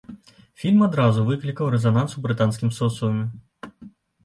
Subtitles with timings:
[0.61, 3.25] Фільм адразу выклікаў рэзананс у брытанскім соцыуме.